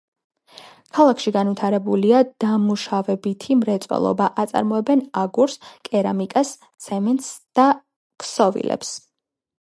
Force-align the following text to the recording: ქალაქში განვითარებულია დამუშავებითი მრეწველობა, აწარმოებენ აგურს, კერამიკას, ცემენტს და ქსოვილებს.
ქალაქში 0.97 1.33
განვითარებულია 1.35 2.21
დამუშავებითი 2.45 3.59
მრეწველობა, 3.59 4.31
აწარმოებენ 4.45 5.03
აგურს, 5.25 5.61
კერამიკას, 5.91 6.55
ცემენტს 6.87 7.29
და 7.61 7.71
ქსოვილებს. 8.25 8.97